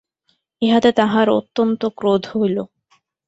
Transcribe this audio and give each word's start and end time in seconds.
ইহাতে 0.61 0.89
তাঁহার 0.91 1.27
অত্যন্ত 1.29 1.81
ক্রোধ 1.97 2.23
হইল। 2.31 2.57